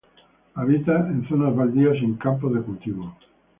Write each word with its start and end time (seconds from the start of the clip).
Habita 0.55 1.07
en 1.09 1.27
zonas 1.27 1.55
baldías 1.55 1.93
y 2.01 2.05
en 2.05 2.15
campos 2.15 2.55
de 2.55 2.61
cultivo. 2.63 3.15